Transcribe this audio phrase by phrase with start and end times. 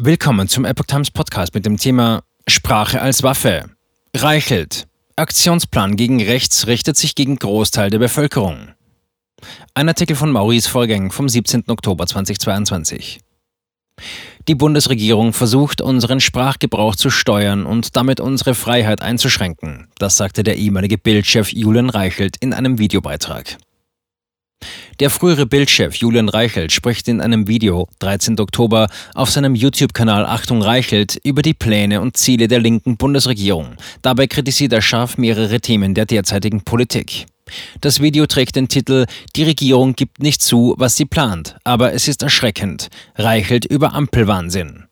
[0.00, 3.64] Willkommen zum Epoch Times Podcast mit dem Thema Sprache als Waffe.
[4.14, 4.86] Reichelt.
[5.16, 8.68] Aktionsplan gegen Rechts richtet sich gegen Großteil der Bevölkerung.
[9.74, 11.64] Ein Artikel von Maurice Vorgäng vom 17.
[11.66, 13.18] Oktober 2022.
[14.46, 19.88] Die Bundesregierung versucht, unseren Sprachgebrauch zu steuern und damit unsere Freiheit einzuschränken.
[19.98, 23.58] Das sagte der ehemalige Bildchef Julian Reichelt in einem Videobeitrag.
[25.00, 28.40] Der frühere Bildchef Julian Reichelt spricht in einem Video 13.
[28.40, 33.76] Oktober auf seinem YouTube-Kanal Achtung Reichelt über die Pläne und Ziele der linken Bundesregierung.
[34.02, 37.26] Dabei kritisiert er scharf mehrere Themen der derzeitigen Politik.
[37.80, 39.06] Das Video trägt den Titel
[39.36, 42.88] Die Regierung gibt nicht zu, was sie plant, aber es ist erschreckend.
[43.14, 44.86] Reichelt über Ampelwahnsinn.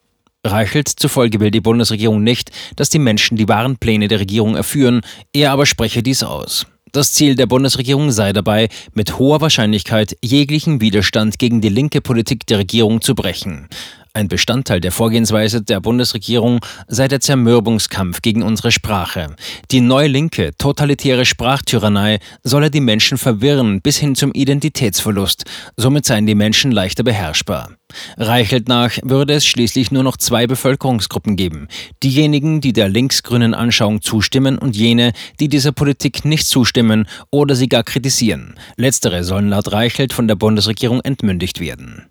[0.44, 5.00] Reichelt zufolge will die Bundesregierung nicht, dass die Menschen die wahren Pläne der Regierung erführen,
[5.32, 6.64] er aber spreche dies aus.
[6.96, 12.46] Das Ziel der Bundesregierung sei dabei, mit hoher Wahrscheinlichkeit jeglichen Widerstand gegen die linke Politik
[12.46, 13.68] der Regierung zu brechen.
[14.16, 19.36] Ein Bestandteil der Vorgehensweise der Bundesregierung sei der Zermürbungskampf gegen unsere Sprache.
[19.70, 25.44] Die neulinke, totalitäre Sprachtyrannei solle die Menschen verwirren bis hin zum Identitätsverlust.
[25.76, 27.72] Somit seien die Menschen leichter beherrschbar.
[28.16, 31.68] Reichelt nach würde es schließlich nur noch zwei Bevölkerungsgruppen geben.
[32.02, 37.68] Diejenigen, die der linksgrünen Anschauung zustimmen und jene, die dieser Politik nicht zustimmen oder sie
[37.68, 38.54] gar kritisieren.
[38.76, 42.06] Letztere sollen laut Reichelt von der Bundesregierung entmündigt werden.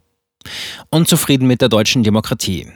[0.89, 2.67] Unzufrieden mit der deutschen Demokratie.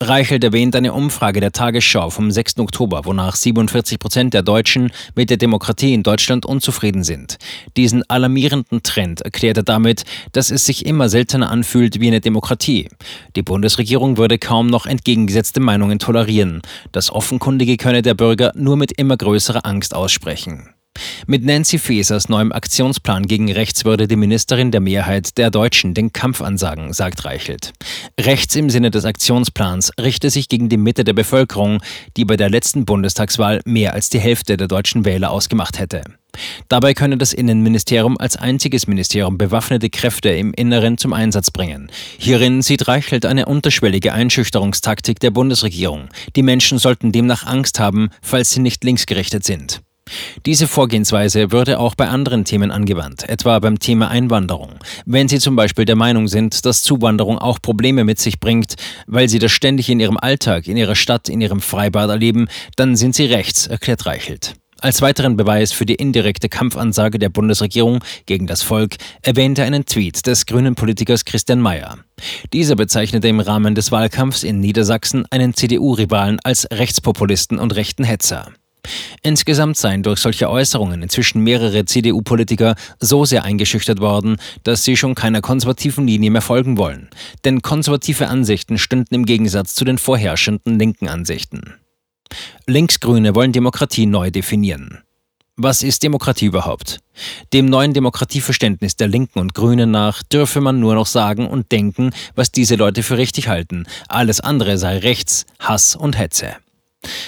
[0.00, 2.60] Reichelt erwähnt eine Umfrage der Tagesschau vom 6.
[2.60, 7.36] Oktober, wonach 47 Prozent der Deutschen mit der Demokratie in Deutschland unzufrieden sind.
[7.76, 12.88] Diesen alarmierenden Trend erklärt er damit, dass es sich immer seltener anfühlt wie eine Demokratie.
[13.34, 16.62] Die Bundesregierung würde kaum noch entgegengesetzte Meinungen tolerieren.
[16.92, 20.68] Das Offenkundige könne der Bürger nur mit immer größerer Angst aussprechen.
[21.26, 26.12] Mit Nancy Fasers neuem Aktionsplan gegen rechts würde die Ministerin der Mehrheit der Deutschen den
[26.12, 27.72] Kampf ansagen, sagt Reichelt.
[28.20, 31.80] Rechts im Sinne des Aktionsplans richte sich gegen die Mitte der Bevölkerung,
[32.16, 36.02] die bei der letzten Bundestagswahl mehr als die Hälfte der deutschen Wähler ausgemacht hätte.
[36.68, 41.90] Dabei könne das Innenministerium als einziges Ministerium bewaffnete Kräfte im Inneren zum Einsatz bringen.
[42.18, 46.08] Hierin sieht Reichelt eine unterschwellige Einschüchterungstaktik der Bundesregierung.
[46.36, 49.80] Die Menschen sollten demnach Angst haben, falls sie nicht linksgerichtet sind.
[50.46, 54.74] Diese Vorgehensweise würde auch bei anderen Themen angewandt, etwa beim Thema Einwanderung.
[55.06, 58.74] Wenn Sie zum Beispiel der Meinung sind, dass Zuwanderung auch Probleme mit sich bringt,
[59.06, 62.96] weil Sie das ständig in Ihrem Alltag, in Ihrer Stadt, in Ihrem Freibad erleben, dann
[62.96, 64.54] sind Sie rechts, erklärt Reichelt.
[64.80, 69.86] Als weiteren Beweis für die indirekte Kampfansage der Bundesregierung gegen das Volk erwähnte er einen
[69.86, 71.98] Tweet des grünen Politikers Christian Mayer.
[72.52, 78.52] Dieser bezeichnete im Rahmen des Wahlkampfs in Niedersachsen einen CDU-Rivalen als Rechtspopulisten und rechten Hetzer.
[79.22, 85.14] Insgesamt seien durch solche Äußerungen inzwischen mehrere CDU-Politiker so sehr eingeschüchtert worden, dass sie schon
[85.14, 87.08] keiner konservativen Linie mehr folgen wollen.
[87.44, 91.74] Denn konservative Ansichten stünden im Gegensatz zu den vorherrschenden linken Ansichten.
[92.66, 95.02] Linksgrüne wollen Demokratie neu definieren.
[95.60, 97.00] Was ist Demokratie überhaupt?
[97.52, 102.12] Dem neuen Demokratieverständnis der Linken und Grünen nach dürfe man nur noch sagen und denken,
[102.36, 103.86] was diese Leute für richtig halten.
[104.06, 106.54] Alles andere sei Rechts, Hass und Hetze.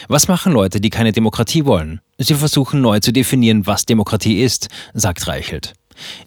[0.09, 2.01] Was machen Leute, die keine Demokratie wollen?
[2.19, 5.75] Sie versuchen neu zu definieren, was Demokratie ist, sagt Reichelt.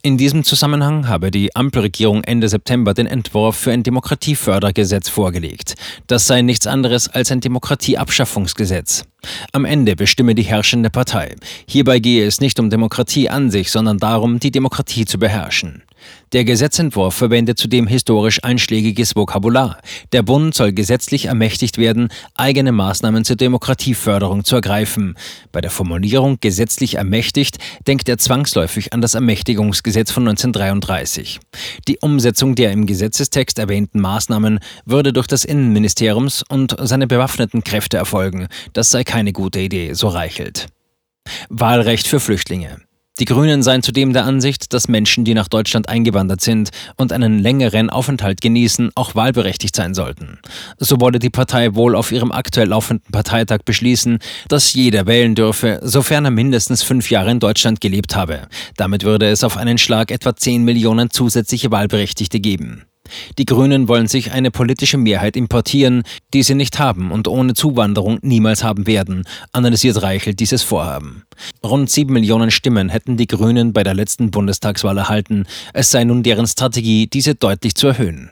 [0.02, 5.76] In diesem Zusammenhang habe die Ampelregierung Ende September den Entwurf für ein Demokratiefördergesetz vorgelegt.
[6.08, 9.06] Das sei nichts anderes als ein Demokratieabschaffungsgesetz.
[9.52, 11.36] Am Ende bestimme die herrschende Partei.
[11.68, 15.84] Hierbei gehe es nicht um Demokratie an sich, sondern darum, die Demokratie zu beherrschen.
[16.32, 19.78] Der Gesetzentwurf verwendet zudem historisch einschlägiges Vokabular.
[20.14, 25.16] Der Bund soll gesetzlich ermächtigt werden, eigene Maßnahmen zur Demokratieförderung zu ergreifen.
[25.52, 31.40] Bei der Formulierung gesetzlich ermächtigt denkt er zwangsläufig an das Ermächtigungsgesetz von 1933.
[31.88, 37.98] Die Umsetzung der im Gesetzestext erwähnten Maßnahmen würde durch das Innenministeriums und seine bewaffneten Kräfte
[37.98, 38.48] erfolgen.
[38.74, 40.70] Das sei keine gute Idee, so Reichelt.
[41.48, 42.80] Wahlrecht für Flüchtlinge.
[43.20, 47.38] Die Grünen seien zudem der Ansicht, dass Menschen, die nach Deutschland eingewandert sind und einen
[47.38, 50.40] längeren Aufenthalt genießen, auch wahlberechtigt sein sollten.
[50.80, 54.18] So wolle die Partei wohl auf ihrem aktuell laufenden Parteitag beschließen,
[54.48, 58.48] dass jeder wählen dürfe, sofern er mindestens fünf Jahre in Deutschland gelebt habe.
[58.78, 62.86] Damit würde es auf einen Schlag etwa zehn Millionen zusätzliche Wahlberechtigte geben.
[63.38, 66.04] Die Grünen wollen sich eine politische Mehrheit importieren,
[66.34, 71.24] die sie nicht haben und ohne Zuwanderung niemals haben werden, analysiert Reichel dieses Vorhaben.
[71.64, 75.46] Rund sieben Millionen Stimmen hätten die Grünen bei der letzten Bundestagswahl erhalten.
[75.74, 78.32] Es sei nun deren Strategie, diese deutlich zu erhöhen.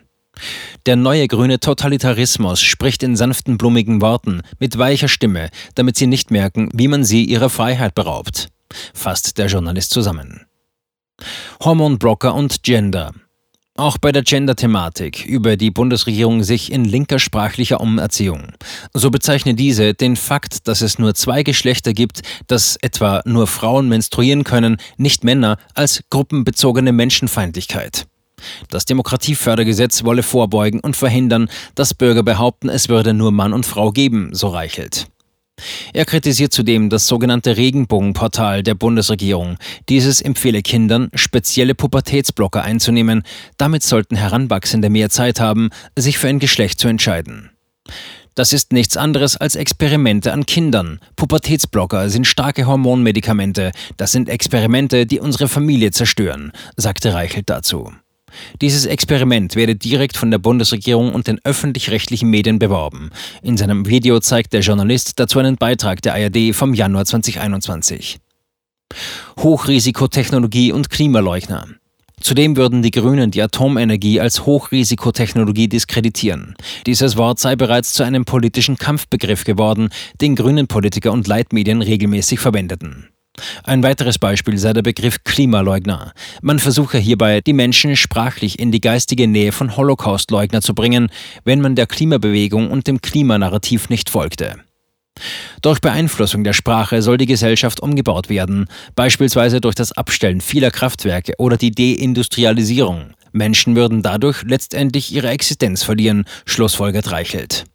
[0.85, 6.31] Der neue grüne Totalitarismus spricht in sanften, blumigen Worten, mit weicher Stimme, damit sie nicht
[6.31, 8.47] merken, wie man sie ihrer Freiheit beraubt.
[8.93, 10.45] Fasst der Journalist zusammen.
[11.63, 13.11] Hormonbrocker und Gender.
[13.81, 18.49] Auch bei der Gender-Thematik über die Bundesregierung sich in linker sprachlicher Umerziehung.
[18.93, 23.89] So bezeichnet diese den Fakt, dass es nur zwei Geschlechter gibt, dass etwa nur Frauen
[23.89, 28.05] menstruieren können, nicht Männer, als gruppenbezogene Menschenfeindlichkeit.
[28.69, 33.91] Das Demokratiefördergesetz wolle vorbeugen und verhindern, dass Bürger behaupten, es würde nur Mann und Frau
[33.91, 35.07] geben, so Reichelt.
[35.93, 39.57] Er kritisiert zudem das sogenannte Regenbogenportal der Bundesregierung.
[39.89, 43.23] Dieses empfehle Kindern, spezielle Pubertätsblocker einzunehmen.
[43.57, 47.51] Damit sollten Heranwachsende mehr Zeit haben, sich für ein Geschlecht zu entscheiden.
[48.35, 50.99] Das ist nichts anderes als Experimente an Kindern.
[51.17, 53.71] Pubertätsblocker sind starke Hormonmedikamente.
[53.97, 57.91] Das sind Experimente, die unsere Familie zerstören, sagte Reichelt dazu.
[58.61, 63.11] Dieses Experiment werde direkt von der Bundesregierung und den öffentlich-rechtlichen Medien beworben.
[63.41, 68.19] In seinem Video zeigt der Journalist dazu einen Beitrag der ARD vom Januar 2021.
[69.39, 71.67] Hochrisikotechnologie und Klimaleugner.
[72.21, 76.55] Zudem würden die Grünen die Atomenergie als Hochrisikotechnologie diskreditieren.
[76.85, 79.89] Dieses Wort sei bereits zu einem politischen Kampfbegriff geworden,
[80.21, 83.10] den Grünen Politiker und Leitmedien regelmäßig verwendeten.
[83.63, 86.13] Ein weiteres Beispiel sei der Begriff Klimaleugner.
[86.41, 91.09] Man versuche hierbei, die Menschen sprachlich in die geistige Nähe von Holocaustleugner zu bringen,
[91.43, 94.55] wenn man der Klimabewegung und dem Klimanarrativ nicht folgte.
[95.61, 101.33] Durch Beeinflussung der Sprache soll die Gesellschaft umgebaut werden, beispielsweise durch das Abstellen vieler Kraftwerke
[101.37, 103.13] oder die Deindustrialisierung.
[103.31, 107.65] Menschen würden dadurch letztendlich ihre Existenz verlieren, schlussfolgert Reichelt.